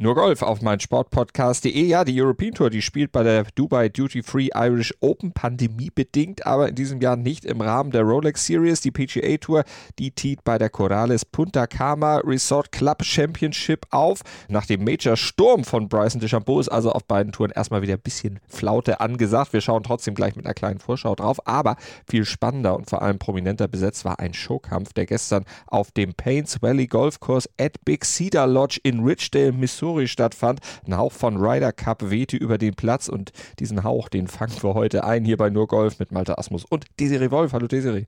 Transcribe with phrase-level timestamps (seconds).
[0.00, 1.84] nur Golf auf mein Sportpodcast.de.
[1.84, 6.70] Ja, die European Tour, die spielt bei der Dubai Duty Free Irish Open pandemiebedingt, aber
[6.70, 8.80] in diesem Jahr nicht im Rahmen der Rolex Series.
[8.80, 9.62] Die PGA Tour,
[9.98, 14.22] die tiet bei der Corales Punta Cana Resort Club Championship auf.
[14.48, 18.00] Nach dem Major Sturm von Bryson DeChambeau ist also auf beiden Touren erstmal wieder ein
[18.00, 19.52] bisschen Flaute angesagt.
[19.52, 21.76] Wir schauen trotzdem gleich mit einer kleinen Vorschau drauf, aber
[22.08, 26.62] viel spannender und vor allem prominenter besetzt war ein Showkampf, der gestern auf dem Paynes
[26.62, 30.60] Valley Golf Course at Big Cedar Lodge in Ridgedale, Missouri Missouri stattfand.
[30.86, 34.74] Ein Hauch von Ryder Cup wehte über den Platz und diesen Hauch, den fangen wir
[34.74, 37.52] heute ein hier bei Nur Golf mit Malte Asmus und Desiree Wolf.
[37.52, 38.06] Hallo Desiree.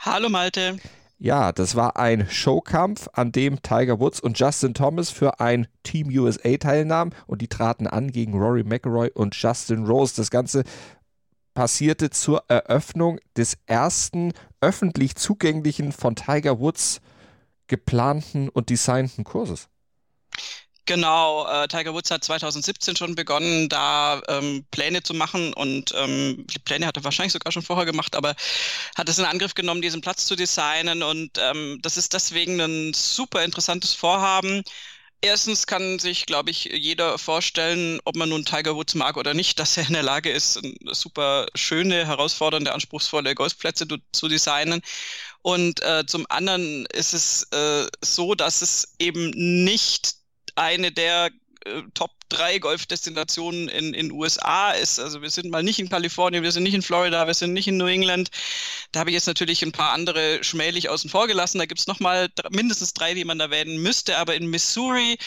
[0.00, 0.76] Hallo Malte.
[1.18, 6.08] Ja, das war ein Showkampf, an dem Tiger Woods und Justin Thomas für ein Team
[6.08, 10.14] USA teilnahmen und die traten an gegen Rory McIlroy und Justin Rose.
[10.16, 10.64] Das Ganze
[11.54, 17.00] passierte zur Eröffnung des ersten öffentlich zugänglichen von Tiger Woods
[17.68, 19.68] geplanten und designten Kurses.
[20.90, 26.44] Genau, äh, Tiger Woods hat 2017 schon begonnen, da ähm, Pläne zu machen und ähm,
[26.48, 28.34] die Pläne hat er wahrscheinlich sogar schon vorher gemacht, aber
[28.96, 32.92] hat es in Angriff genommen, diesen Platz zu designen und ähm, das ist deswegen ein
[32.92, 34.64] super interessantes Vorhaben.
[35.20, 39.60] Erstens kann sich, glaube ich, jeder vorstellen, ob man nun Tiger Woods mag oder nicht,
[39.60, 44.80] dass er in der Lage ist, super schöne, herausfordernde, anspruchsvolle Golfplätze zu designen.
[45.42, 50.19] Und äh, zum anderen ist es äh, so, dass es eben nicht
[50.60, 51.30] eine der
[51.64, 55.00] äh, Top drei Golfdestinationen in in USA ist.
[55.00, 57.66] Also wir sind mal nicht in Kalifornien, wir sind nicht in Florida, wir sind nicht
[57.66, 58.30] in New England.
[58.92, 61.58] Da habe ich jetzt natürlich ein paar andere schmählich außen vor gelassen.
[61.58, 64.16] Da gibt es nochmal mindestens drei, die man erwähnen müsste.
[64.18, 65.18] Aber in Missouri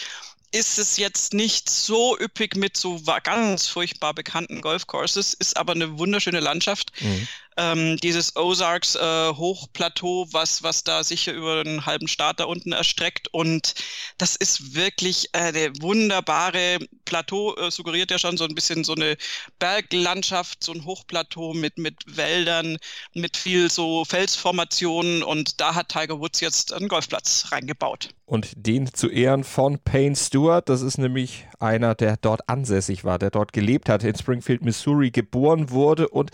[0.51, 5.97] ist es jetzt nicht so üppig mit so ganz furchtbar bekannten Golfcourses, ist aber eine
[5.97, 6.91] wunderschöne Landschaft.
[7.01, 8.99] Mhm ähm, dieses Ozarks äh,
[9.33, 13.27] Hochplateau, was, was da sicher über einen halben Staat da unten erstreckt.
[13.31, 13.75] Und
[14.17, 18.95] das ist wirklich äh, der wunderbare Plateau, äh, suggeriert ja schon so ein bisschen so
[18.95, 19.17] eine
[19.59, 22.77] Berglandschaft, so ein Hochplateau mit, mit Wäldern,
[23.13, 25.23] mit viel so Felsformationen.
[25.23, 28.09] Und da hat Tiger Woods jetzt einen Golfplatz reingebaut.
[28.25, 33.19] Und den zu Ehren von Payne Stewart, das ist nämlich einer, der dort ansässig war,
[33.19, 36.31] der dort gelebt hat, in Springfield, Missouri geboren wurde und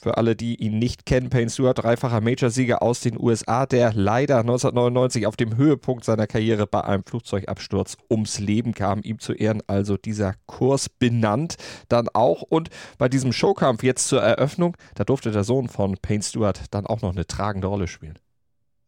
[0.00, 4.38] für alle, die ihn nicht kennen, Payne Stewart, dreifacher Major-Sieger aus den USA, der leider
[4.38, 9.00] 1999 auf dem Höhepunkt seiner Karriere bei einem Flugzeugabsturz ums Leben kam.
[9.02, 11.56] Ihm zu Ehren also dieser Kurs benannt.
[11.88, 16.22] Dann auch und bei diesem Showkampf jetzt zur Eröffnung, da durfte der Sohn von Payne
[16.22, 18.18] Stewart dann auch noch eine tragende Rolle spielen.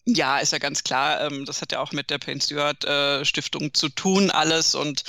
[0.04, 1.20] Ja, ist ja ganz klar.
[1.20, 4.74] Ähm, das hat ja auch mit der Payne Stewart äh, Stiftung zu tun, alles.
[4.74, 5.04] Und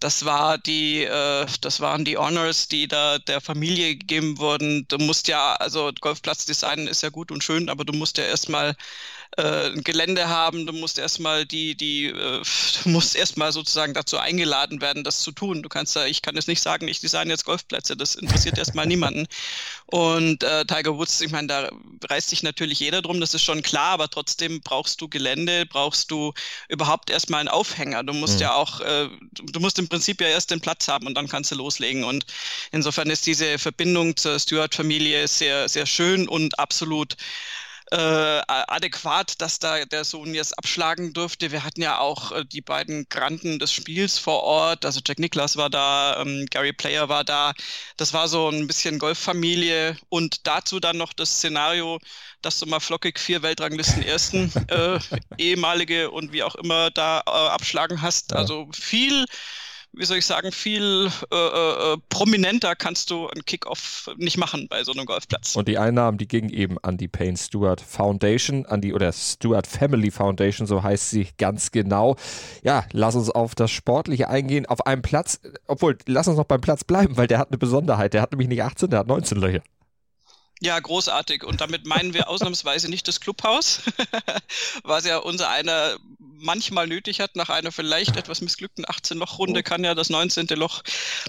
[0.00, 4.86] das war die, äh, das waren die Honors, die da der Familie gegeben wurden.
[4.88, 8.74] Du musst ja, also Golfplatzdesign ist ja gut und schön, aber du musst ja erstmal
[9.36, 12.42] äh, ein Gelände haben, du musst erstmal die, die, äh,
[12.82, 15.62] du musst erstmal sozusagen dazu eingeladen werden, das zu tun.
[15.62, 18.86] Du kannst ja, ich kann jetzt nicht sagen, ich design jetzt Golfplätze, das interessiert erstmal
[18.86, 19.26] niemanden.
[19.86, 21.70] Und äh, Tiger Woods, ich meine, da
[22.08, 26.10] reißt sich natürlich jeder drum, das ist schon klar, aber trotzdem brauchst du Gelände, brauchst
[26.10, 26.32] du
[26.68, 28.02] überhaupt erstmal einen Aufhänger.
[28.02, 28.40] Du musst mhm.
[28.40, 31.50] ja auch, äh, du musst im Prinzip ja erst den Platz haben und dann kannst
[31.50, 32.04] du loslegen.
[32.04, 32.26] Und
[32.70, 37.16] insofern ist diese Verbindung zur Stewart-Familie sehr, sehr schön und absolut
[37.92, 41.52] äh, adäquat, dass da der Sohn jetzt abschlagen durfte.
[41.52, 44.86] Wir hatten ja auch äh, die beiden Granden des Spiels vor Ort.
[44.86, 47.52] Also Jack Nicklaus war da, ähm, Gary Player war da.
[47.98, 51.98] Das war so ein bisschen Golffamilie und dazu dann noch das Szenario,
[52.40, 54.98] dass du mal flockig vier Weltranglisten ersten äh,
[55.36, 58.32] ehemalige und wie auch immer da äh, abschlagen hast.
[58.32, 59.26] Also viel
[59.94, 64.84] wie soll ich sagen, viel äh, äh, prominenter kannst du einen Kickoff nicht machen bei
[64.84, 65.54] so einem Golfplatz.
[65.54, 69.66] Und die Einnahmen, die gingen eben an die Payne Stewart Foundation, an die oder Stewart
[69.66, 72.16] Family Foundation, so heißt sie ganz genau.
[72.62, 74.66] Ja, lass uns auf das Sportliche eingehen.
[74.66, 78.14] Auf einem Platz, obwohl, lass uns noch beim Platz bleiben, weil der hat eine Besonderheit.
[78.14, 79.62] Der hat nämlich nicht 18, der hat 19 Löcher.
[80.64, 81.42] Ja, großartig.
[81.42, 83.80] Und damit meinen wir ausnahmsweise nicht das Clubhaus,
[84.84, 87.34] was ja unser einer manchmal nötig hat.
[87.34, 89.62] Nach einer vielleicht etwas missglückten 18-Loch-Runde oh.
[89.64, 90.46] kann ja das 19.
[90.54, 90.82] Loch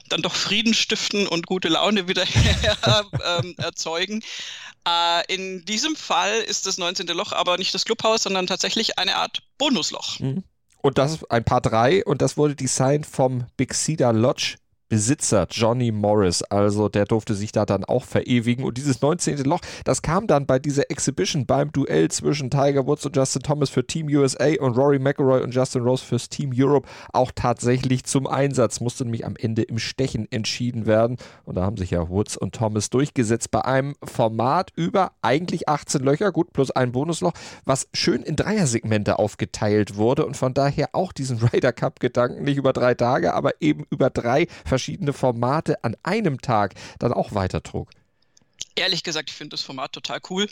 [0.07, 2.23] dann doch Frieden stiften und gute Laune wieder
[3.39, 4.21] ähm, erzeugen.
[4.87, 7.07] Äh, in diesem Fall ist das 19.
[7.07, 10.19] Loch aber nicht das Clubhaus, sondern tatsächlich eine Art Bonusloch.
[10.19, 10.43] Mhm.
[10.83, 14.57] Und das ist ein Paar 3 und das wurde designt vom Big Cedar Lodge
[14.93, 16.43] Besitzer Johnny Morris.
[16.43, 18.63] Also der durfte sich da dann auch verewigen.
[18.63, 19.43] Und dieses 19.
[19.43, 23.71] Loch, das kam dann bei dieser Exhibition beim Duell zwischen Tiger Woods und Justin Thomas
[23.71, 28.27] für Team USA und Rory McIlroy und Justin Rose fürs Team Europe auch tatsächlich zum
[28.27, 28.81] Einsatz.
[28.81, 31.17] Musste nämlich am Ende im Stechen entschieden werden.
[31.43, 36.03] Und da haben sich ja Woods und Thomas durchgesetzt bei einem Format über eigentlich 18
[36.03, 37.33] Löcher, gut, plus ein Bonusloch,
[37.65, 42.57] was schön in Dreiersegmente aufgeteilt wurde und von daher auch diesen Ryder Cup Gedanken nicht
[42.57, 44.82] über drei Tage, aber eben über drei verschiedene
[45.13, 47.89] Formate an einem Tag dann auch weitertrug.
[48.75, 50.49] Ehrlich gesagt, ich finde das Format total cool.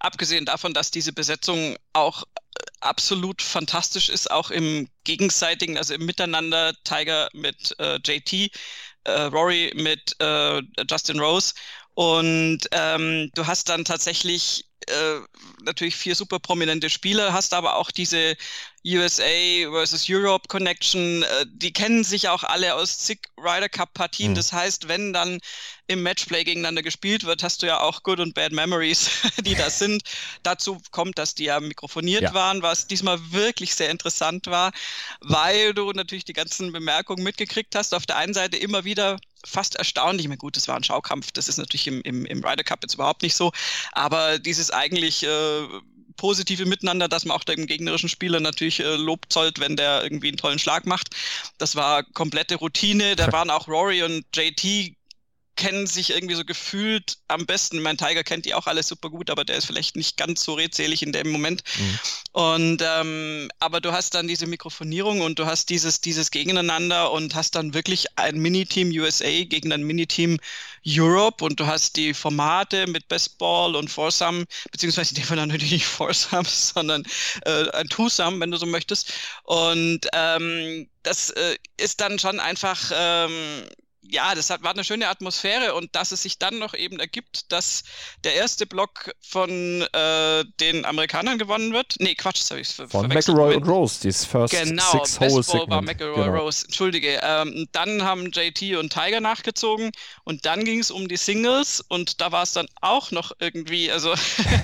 [0.00, 6.04] Abgesehen davon, dass diese Besetzung auch äh, absolut fantastisch ist, auch im gegenseitigen, also im
[6.04, 8.50] Miteinander, Tiger mit äh, JT,
[9.04, 11.54] äh, Rory mit äh, Justin Rose.
[11.94, 15.20] Und ähm, du hast dann tatsächlich äh,
[15.62, 18.36] natürlich vier super prominente Spieler, hast aber auch diese
[18.86, 24.30] USA versus Europe Connection, äh, die kennen sich auch alle aus zig Ryder Cup Partien.
[24.32, 24.36] Mhm.
[24.36, 25.38] Das heißt, wenn dann
[25.86, 29.10] im Matchplay gegeneinander gespielt wird, hast du ja auch Good und Bad Memories,
[29.44, 30.02] die da sind.
[30.42, 32.34] Dazu kommt, dass die ja mikrofoniert ja.
[32.34, 34.72] waren, was diesmal wirklich sehr interessant war,
[35.20, 37.94] weil du natürlich die ganzen Bemerkungen mitgekriegt hast.
[37.94, 40.24] Auf der einen Seite immer wieder fast erstaunlich.
[40.24, 42.80] Ich meine, gut, das war ein Schaukampf, das ist natürlich im, im, im Ryder Cup
[42.82, 43.52] jetzt überhaupt nicht so,
[43.92, 45.66] aber dieses eigentlich äh,
[46.20, 50.28] positive Miteinander, dass man auch dem gegnerischen Spieler natürlich äh, Lob zollt, wenn der irgendwie
[50.28, 51.08] einen tollen Schlag macht.
[51.56, 53.16] Das war komplette Routine.
[53.16, 54.94] Da waren auch Rory und JT
[55.60, 57.82] kennen sich irgendwie so gefühlt am besten.
[57.82, 60.54] Mein Tiger kennt die auch alle super gut, aber der ist vielleicht nicht ganz so
[60.54, 61.62] redselig in dem Moment.
[61.78, 61.98] Mhm.
[62.32, 67.34] Und ähm, aber du hast dann diese Mikrofonierung und du hast dieses, dieses Gegeneinander und
[67.34, 70.38] hast dann wirklich ein Miniteam USA gegen ein Miniteam
[70.86, 75.36] Europe und du hast die Formate mit Best Ball und Foursome, beziehungsweise in dem Fall
[75.36, 77.04] natürlich nicht Foursome, sondern
[77.44, 79.12] äh, ein Twosome, wenn du so möchtest.
[79.42, 83.66] Und ähm, das äh, ist dann schon einfach ähm,
[84.10, 87.50] ja, das hat, war eine schöne Atmosphäre und dass es sich dann noch eben ergibt,
[87.52, 87.84] dass
[88.24, 89.50] der erste Block von
[89.92, 91.94] äh, den Amerikanern gewonnen wird.
[91.98, 95.42] Nee, Quatsch, das habe ich ver Von McElroy und Rose, dieses First genau, Six Hole
[95.42, 95.70] Segment.
[95.70, 96.42] war McElroy genau.
[96.42, 97.20] Rose, entschuldige.
[97.22, 99.90] Ähm, dann haben JT und Tiger nachgezogen
[100.24, 103.90] und dann ging es um die Singles und da war es dann auch noch irgendwie,
[103.90, 104.14] also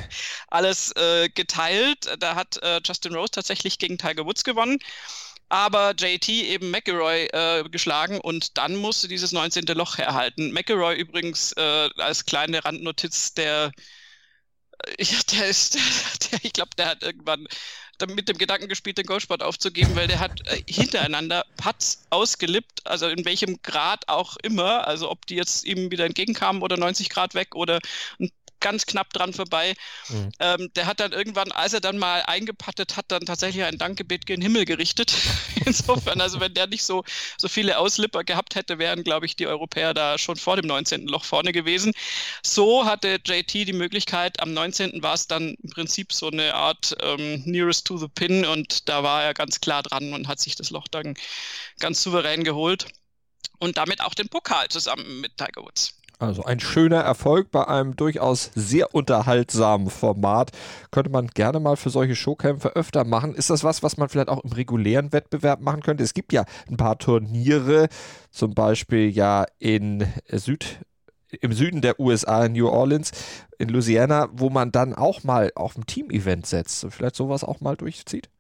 [0.49, 2.09] alles äh, geteilt.
[2.19, 4.79] Da hat äh, Justin Rose tatsächlich gegen Tiger Woods gewonnen
[5.49, 9.65] aber JT eben McElroy äh, geschlagen und dann musste dieses 19.
[9.69, 10.53] Loch herhalten.
[10.53, 13.73] McElroy übrigens äh, als kleine Randnotiz, der,
[14.99, 15.75] äh, der ist,
[16.33, 17.47] der, ich glaube, der hat irgendwann
[18.09, 23.09] mit dem Gedanken gespielt, den Golfsport aufzugeben, weil der hat äh, hintereinander Putts ausgelippt, also
[23.09, 27.35] in welchem Grad auch immer, also ob die jetzt ihm wieder entgegenkamen oder 90 Grad
[27.35, 27.81] weg oder
[28.21, 29.75] ein ganz knapp dran vorbei.
[30.09, 30.31] Mhm.
[30.41, 34.27] Ähm, der hat dann irgendwann, als er dann mal eingepattet hat, dann tatsächlich ein Dankgebet
[34.27, 35.13] gen Himmel gerichtet.
[35.65, 37.05] Insofern, also wenn der nicht so,
[37.39, 41.07] so viele Auslipper gehabt hätte, wären, glaube ich, die Europäer da schon vor dem 19.
[41.07, 41.93] Loch vorne gewesen.
[42.43, 45.03] So hatte JT die Möglichkeit, am 19.
[45.03, 49.03] war es dann im Prinzip so eine Art ähm, Nearest to the Pin und da
[49.03, 51.15] war er ganz klar dran und hat sich das Loch dann
[51.79, 52.87] ganz souverän geholt
[53.59, 55.95] und damit auch den Pokal zusammen mit Tiger Woods.
[56.19, 60.51] Also ein schöner Erfolg bei einem durchaus sehr unterhaltsamen Format.
[60.91, 63.35] Könnte man gerne mal für solche Showkämpfe öfter machen.
[63.35, 66.03] Ist das was, was man vielleicht auch im regulären Wettbewerb machen könnte?
[66.03, 67.89] Es gibt ja ein paar Turniere,
[68.31, 70.81] zum Beispiel ja in Süd,
[71.41, 73.11] im Süden der USA, in New Orleans,
[73.59, 76.87] in Louisiana, wo man dann auch mal auf ein Team-Event setzt.
[76.89, 78.31] Vielleicht sowas auch mal durchzieht?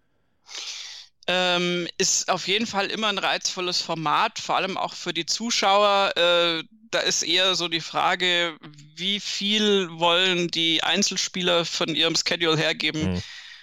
[1.28, 6.12] Ähm, ist auf jeden Fall immer ein reizvolles Format, vor allem auch für die Zuschauer.
[6.16, 8.56] Äh, da ist eher so die Frage,
[8.94, 13.22] wie viel wollen die Einzelspieler von ihrem Schedule hergeben mhm.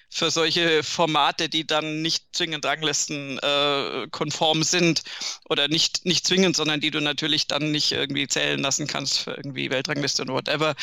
[0.10, 5.04] für solche Formate, die dann nicht zwingend Ranglisten äh, konform sind
[5.50, 9.32] oder nicht, nicht zwingend, sondern die du natürlich dann nicht irgendwie zählen lassen kannst für
[9.32, 10.76] irgendwie Weltrangliste und whatever.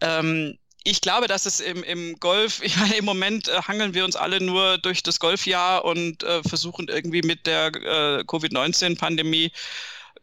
[0.00, 4.04] Ähm, ich glaube, dass es im, im Golf, ich meine, im Moment äh, hangeln wir
[4.04, 9.50] uns alle nur durch das Golfjahr und äh, versuchen irgendwie mit der äh, Covid-19-Pandemie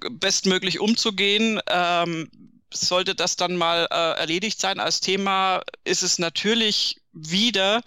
[0.09, 1.59] bestmöglich umzugehen.
[1.67, 2.29] Ähm,
[2.73, 7.81] sollte das dann mal äh, erledigt sein als Thema, ist es natürlich wieder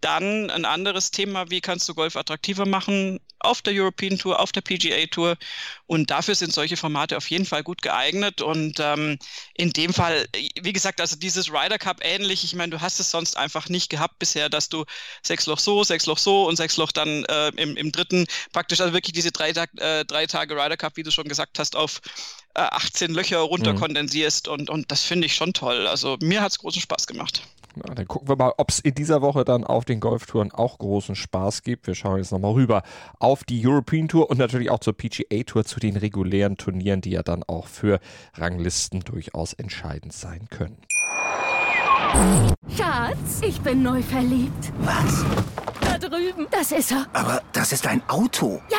[0.00, 4.52] dann ein anderes Thema, wie kannst du Golf attraktiver machen auf der European Tour, auf
[4.52, 5.36] der PGA Tour.
[5.86, 8.42] Und dafür sind solche Formate auf jeden Fall gut geeignet.
[8.42, 9.18] Und ähm,
[9.54, 10.26] in dem Fall,
[10.60, 13.90] wie gesagt, also dieses Ryder Cup ähnlich, ich meine, du hast es sonst einfach nicht
[13.90, 14.84] gehabt bisher, dass du
[15.22, 18.80] sechs Loch so, sechs Loch so und sechs Loch dann äh, im, im dritten praktisch,
[18.80, 21.76] also wirklich diese drei, Tag, äh, drei Tage Ryder Cup, wie du schon gesagt hast,
[21.76, 22.00] auf
[22.54, 24.46] äh, 18 Löcher runterkondensierst.
[24.46, 24.52] Mhm.
[24.52, 25.86] Und, und das finde ich schon toll.
[25.86, 27.42] Also mir hat es großen Spaß gemacht.
[27.76, 30.78] Na, dann gucken wir mal, ob es in dieser Woche dann auf den Golftouren auch
[30.78, 31.86] großen Spaß gibt.
[31.86, 32.82] Wir schauen jetzt nochmal rüber
[33.18, 37.10] auf die European Tour und natürlich auch zur PGA Tour, zu den regulären Turnieren, die
[37.10, 38.00] ja dann auch für
[38.34, 40.78] Ranglisten durchaus entscheidend sein können.
[42.76, 44.72] Schatz, ich bin neu verliebt.
[44.80, 45.24] Was?
[45.80, 46.46] Da drüben.
[46.50, 47.06] Das ist er.
[47.12, 48.60] Aber das ist ein Auto.
[48.70, 48.78] Ja,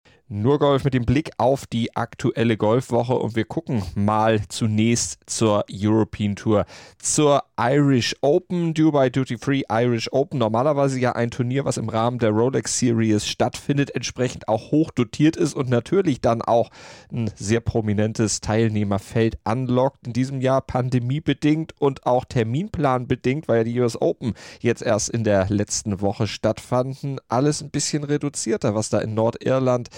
[0.33, 5.65] Nur Golf mit dem Blick auf die aktuelle Golfwoche und wir gucken mal zunächst zur
[5.69, 6.63] European Tour,
[6.99, 10.39] zur Irish Open, Dubai Duty Free Irish Open.
[10.39, 15.35] Normalerweise ja ein Turnier, was im Rahmen der Rolex Series stattfindet, entsprechend auch hoch dotiert
[15.35, 16.69] ist und natürlich dann auch
[17.11, 20.07] ein sehr prominentes Teilnehmerfeld anlockt.
[20.07, 25.25] In diesem Jahr pandemiebedingt und auch terminplanbedingt, weil ja die US Open jetzt erst in
[25.25, 27.19] der letzten Woche stattfanden.
[27.27, 29.89] Alles ein bisschen reduzierter, was da in Nordirland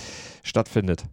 [0.44, 1.06] stattfindet.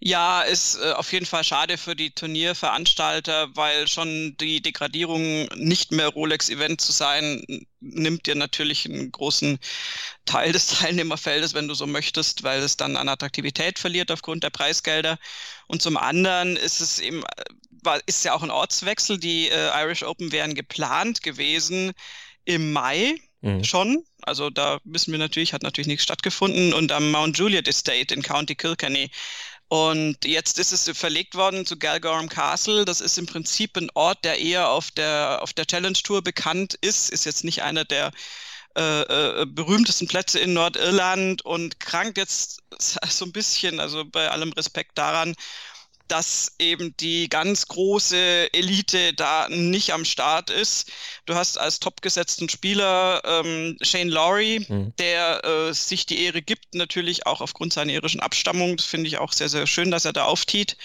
[0.00, 5.92] Ja, ist äh, auf jeden Fall schade für die Turnierveranstalter, weil schon die Degradierung, nicht
[5.92, 7.44] mehr Rolex-Event zu sein,
[7.80, 9.58] nimmt dir natürlich einen großen
[10.24, 14.50] Teil des Teilnehmerfeldes, wenn du so möchtest, weil es dann an Attraktivität verliert aufgrund der
[14.50, 15.18] Preisgelder.
[15.66, 17.44] Und zum anderen ist es eben, äh,
[17.82, 19.18] war, ist ja auch ein Ortswechsel.
[19.18, 21.92] Die äh, Irish Open wären geplant gewesen
[22.44, 23.64] im Mai Mhm.
[23.64, 24.04] Schon.
[24.22, 26.72] Also da wissen wir natürlich, hat natürlich nichts stattgefunden.
[26.72, 29.10] Und am Mount Juliet Estate in County Kilkenny.
[29.68, 32.84] Und jetzt ist es verlegt worden zu Galgorm Castle.
[32.84, 36.74] Das ist im Prinzip ein Ort, der eher auf der, auf der Challenge Tour bekannt
[36.80, 37.10] ist.
[37.10, 38.10] Ist jetzt nicht einer der
[38.76, 42.62] äh, äh, berühmtesten Plätze in Nordirland und krankt jetzt
[43.08, 45.34] so ein bisschen, also bei allem Respekt daran,
[46.08, 50.90] dass eben die ganz große Elite da nicht am Start ist.
[51.26, 54.92] Du hast als topgesetzten Spieler ähm, Shane Lowry, mhm.
[54.98, 58.76] der äh, sich die Ehre gibt, natürlich auch aufgrund seiner irischen Abstammung.
[58.76, 60.76] Das finde ich auch sehr, sehr schön, dass er da auftiet.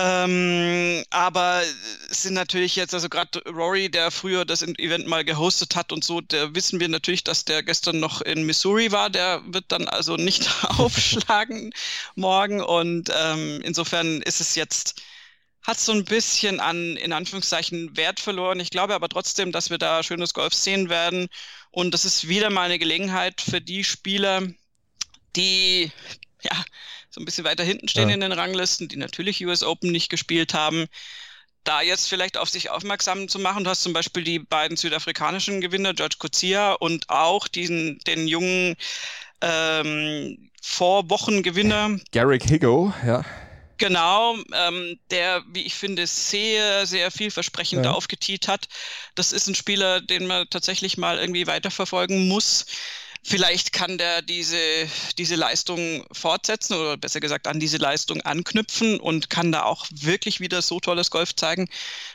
[0.00, 1.60] Ähm, aber
[2.08, 6.04] es sind natürlich jetzt, also gerade Rory, der früher das Event mal gehostet hat und
[6.04, 9.10] so, der wissen wir natürlich, dass der gestern noch in Missouri war.
[9.10, 11.72] Der wird dann also nicht aufschlagen
[12.14, 12.60] morgen.
[12.62, 15.02] Und ähm, insofern ist es jetzt,
[15.62, 18.60] hat so ein bisschen an, in Anführungszeichen, Wert verloren.
[18.60, 21.26] Ich glaube aber trotzdem, dass wir da schönes Golf sehen werden.
[21.72, 24.42] Und das ist wieder mal eine Gelegenheit für die Spieler,
[25.34, 25.90] die,
[26.42, 26.64] ja,
[27.10, 28.14] so ein bisschen weiter hinten stehen ja.
[28.14, 30.86] in den Ranglisten, die natürlich US Open nicht gespielt haben,
[31.64, 33.64] da jetzt vielleicht auf sich aufmerksam zu machen.
[33.64, 38.76] Du hast zum Beispiel die beiden südafrikanischen Gewinner, George Kuzia und auch diesen, den jungen
[39.40, 41.98] ähm, Vorwochengewinner.
[42.12, 43.24] Garrick Higo, ja.
[43.78, 47.92] Genau, ähm, der, wie ich finde, sehr, sehr vielversprechend ja.
[47.92, 48.66] aufgetiet hat.
[49.14, 52.66] Das ist ein Spieler, den man tatsächlich mal irgendwie weiterverfolgen muss.
[53.22, 54.56] Vielleicht kann der diese,
[55.18, 60.40] diese Leistung fortsetzen oder besser gesagt an diese Leistung anknüpfen und kann da auch wirklich
[60.40, 61.68] wieder so tolles Golf zeigen,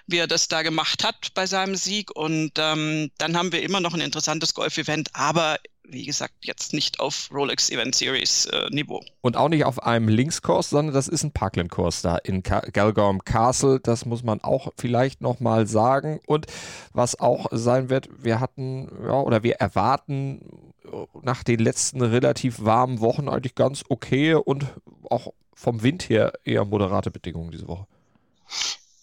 [0.08, 2.16] wie er das da gemacht hat bei seinem Sieg.
[2.16, 7.00] Und ähm, dann haben wir immer noch ein interessantes Golf-Event, aber wie gesagt, jetzt nicht
[7.00, 9.04] auf Rolex Event Series äh, Niveau.
[9.22, 13.80] Und auch nicht auf einem Linkskurs, sondern das ist ein Parkland-Kurs da in Galgorm Castle.
[13.82, 16.20] Das muss man auch vielleicht nochmal sagen.
[16.26, 16.48] Und
[16.94, 20.73] was auch sein wird, wir hatten, ja, oder wir erwarten
[21.22, 24.66] nach den letzten relativ warmen Wochen eigentlich ganz okay und
[25.10, 27.88] auch vom Wind her eher moderate Bedingungen diese Woche.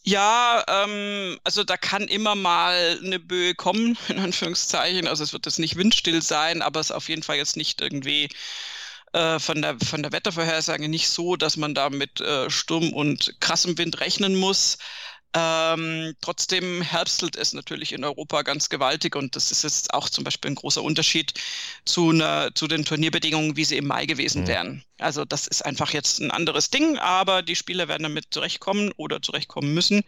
[0.03, 5.07] Ja, ähm, also da kann immer mal eine Böe kommen, in Anführungszeichen.
[5.07, 7.81] Also es wird jetzt nicht windstill sein, aber es ist auf jeden Fall jetzt nicht
[7.81, 8.29] irgendwie
[9.13, 13.37] äh, von, der, von der Wettervorhersage nicht so, dass man da mit äh, Sturm und
[13.41, 14.79] krassem Wind rechnen muss.
[15.33, 20.25] Ähm, trotzdem herbstelt es natürlich in Europa ganz gewaltig und das ist jetzt auch zum
[20.25, 21.35] Beispiel ein großer Unterschied
[21.85, 24.47] zu, einer, zu den Turnierbedingungen, wie sie im Mai gewesen mhm.
[24.49, 24.85] wären.
[24.99, 29.23] Also das ist einfach jetzt ein anderes Ding, aber die Spieler werden damit zurechtkommen oder
[29.23, 30.03] zurechtkommen müssen.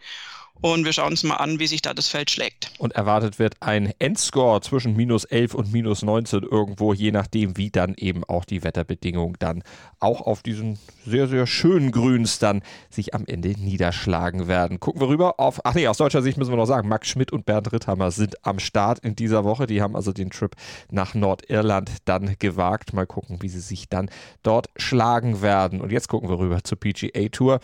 [0.61, 2.71] Und wir schauen uns mal an, wie sich da das Feld schlägt.
[2.77, 7.69] Und erwartet wird ein Endscore zwischen minus 11 und minus 19 irgendwo, je nachdem, wie
[7.69, 9.63] dann eben auch die Wetterbedingungen dann
[9.99, 14.79] auch auf diesen sehr, sehr schönen Grüns dann sich am Ende niederschlagen werden.
[14.79, 17.33] Gucken wir rüber auf, ach nee, aus deutscher Sicht müssen wir noch sagen, Max Schmidt
[17.33, 19.67] und Bernd Ritthammer sind am Start in dieser Woche.
[19.67, 20.55] Die haben also den Trip
[20.89, 22.93] nach Nordirland dann gewagt.
[22.93, 24.09] Mal gucken, wie sie sich dann
[24.43, 25.81] dort schlagen werden.
[25.81, 27.59] Und jetzt gucken wir rüber zur PGA Tour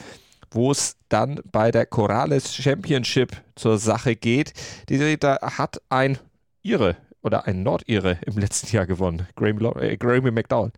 [0.52, 4.54] wo es dann bei der Corales Championship zur Sache geht.
[4.90, 6.18] Die da hat ein
[6.64, 10.72] Ire oder ein Nordire im letzten Jahr gewonnen, Graham, äh, McDowell.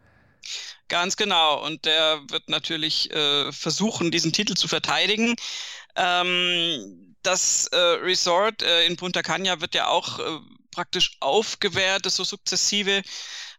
[0.88, 1.66] Ganz genau.
[1.66, 5.36] Und der wird natürlich äh, versuchen, diesen Titel zu verteidigen.
[5.96, 10.40] Ähm, das äh, Resort äh, in Punta Cana wird ja auch äh,
[10.72, 13.04] praktisch aufgewertet, so sukzessive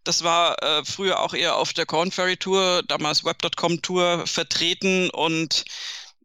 [0.04, 5.11] Das war äh, früher auch eher auf der Corn Ferry Tour, damals Web.com Tour vertreten
[5.11, 5.64] und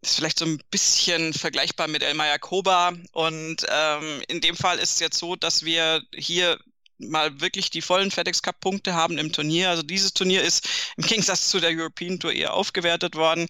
[0.01, 2.93] ist vielleicht so ein bisschen vergleichbar mit Elmar Koba.
[3.11, 6.59] Und ähm, in dem Fall ist es jetzt so, dass wir hier
[6.99, 9.69] mal wirklich die vollen FedEx Cup Punkte haben im Turnier.
[9.69, 13.47] Also dieses Turnier ist im Gegensatz zu der European Tour eher aufgewertet worden.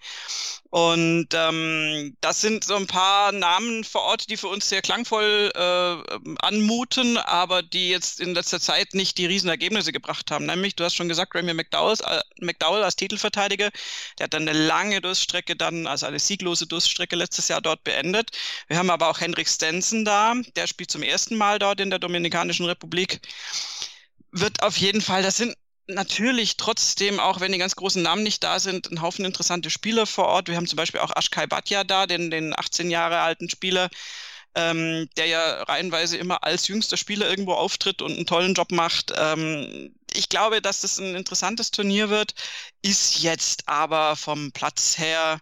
[0.70, 5.52] Und ähm, das sind so ein paar Namen vor Ort, die für uns sehr klangvoll
[5.56, 10.46] äh, anmuten, aber die jetzt in letzter Zeit nicht die Riesenergebnisse gebracht haben.
[10.46, 13.70] Nämlich, du hast schon gesagt, Remy McDowell, äh, McDowell als Titelverteidiger,
[14.20, 18.32] der hat dann eine lange Durststrecke dann, also eine sieglose Durststrecke letztes Jahr dort beendet.
[18.68, 22.00] Wir haben aber auch Henrik Stenson da, der spielt zum ersten Mal dort in der
[22.00, 23.22] Dominikanischen Republik.
[24.32, 25.56] Wird auf jeden Fall, das sind
[25.88, 30.06] natürlich trotzdem, auch wenn die ganz großen Namen nicht da sind, ein Haufen interessante Spieler
[30.06, 30.48] vor Ort.
[30.50, 33.90] Wir haben zum Beispiel auch Ashkai Batja da, den, den 18 Jahre alten Spieler,
[34.56, 39.14] ähm, der ja reihenweise immer als jüngster Spieler irgendwo auftritt und einen tollen Job macht.
[39.16, 42.34] Ähm, ich glaube, dass das ein interessantes Turnier wird,
[42.82, 45.40] ist jetzt aber vom Platz her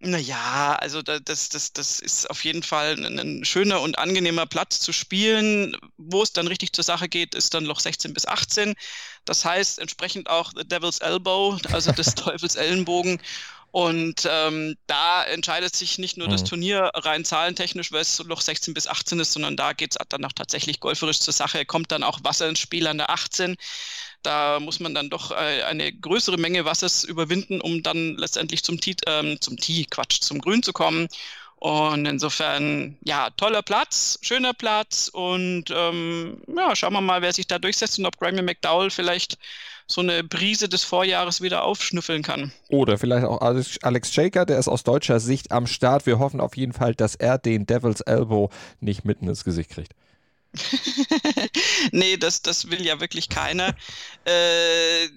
[0.00, 4.78] naja, also das, das, das ist auf jeden Fall ein, ein, schöner und angenehmer Platz
[4.80, 5.76] zu spielen.
[5.96, 8.74] Wo es dann richtig zur Sache geht, ist dann Loch 16 bis 18.
[9.24, 13.20] Das heißt entsprechend auch The Devil's Elbow, also des Teufels Ellenbogen.
[13.70, 16.32] Und ähm, da entscheidet sich nicht nur mhm.
[16.32, 19.98] das Turnier rein zahlentechnisch, weil es Loch 16 bis 18 ist, sondern da geht es
[20.08, 21.66] dann auch tatsächlich golferisch zur Sache.
[21.66, 23.56] Kommt dann auch Wasser ins Spiel an der 18.
[24.22, 28.80] Da muss man dann doch äh, eine größere Menge Wassers überwinden, um dann letztendlich zum
[28.80, 31.08] Tee, ähm, zum Tee, Quatsch, zum Grün zu kommen.
[31.56, 37.46] Und insofern, ja, toller Platz, schöner Platz und ähm, ja, schauen wir mal, wer sich
[37.46, 39.38] da durchsetzt und ob Grammy McDowell vielleicht
[39.86, 42.52] so eine Brise des Vorjahres wieder aufschnüffeln kann.
[42.68, 46.06] Oder vielleicht auch Alex Shaker, der ist aus deutscher Sicht am Start.
[46.06, 48.50] Wir hoffen auf jeden Fall, dass er den Devil's Elbow
[48.80, 49.92] nicht mitten ins Gesicht kriegt.
[51.92, 53.74] nee, das, das will ja wirklich keiner.
[54.24, 55.08] äh,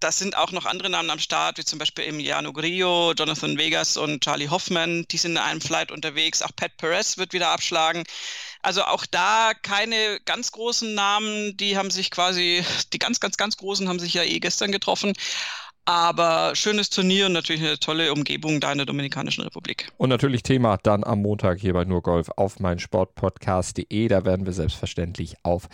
[0.00, 3.96] das sind auch noch andere Namen am Start, wie zum Beispiel Emiliano Grillo, Jonathan Vegas
[3.96, 5.04] und Charlie Hoffman.
[5.10, 6.42] Die sind in einem Flight unterwegs.
[6.42, 8.04] Auch Pat Perez wird wieder abschlagen.
[8.62, 11.56] Also auch da keine ganz großen Namen.
[11.58, 15.12] Die haben sich quasi, die ganz, ganz, ganz großen haben sich ja eh gestern getroffen.
[15.84, 19.90] Aber schönes Turnier und natürlich eine tolle Umgebung da in der Dominikanischen Republik.
[19.96, 24.08] Und natürlich Thema dann am Montag hier bei Nur Golf auf meinsportpodcast.de.
[24.08, 25.68] Da werden wir selbstverständlich auf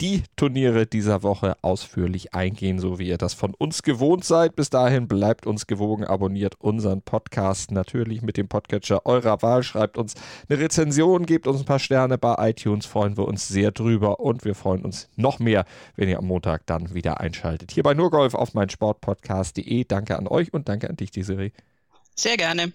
[0.00, 4.56] die Turniere dieser Woche ausführlich eingehen, so wie ihr das von uns gewohnt seid.
[4.56, 9.98] Bis dahin bleibt uns gewogen, abonniert unseren Podcast natürlich mit dem Podcatcher eurer Wahl, schreibt
[9.98, 10.14] uns
[10.48, 14.44] eine Rezension, gebt uns ein paar Sterne bei iTunes, freuen wir uns sehr drüber und
[14.44, 15.64] wir freuen uns noch mehr,
[15.96, 17.72] wenn ihr am Montag dann wieder einschaltet.
[17.72, 19.84] Hier bei Nurgolf auf mein Sportpodcast.de.
[19.84, 21.50] Danke an euch und danke an dich, Desiree.
[22.16, 22.72] Sehr gerne.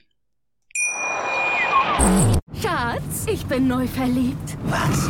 [2.62, 4.58] Schatz, ich bin neu verliebt.
[4.66, 5.10] Was?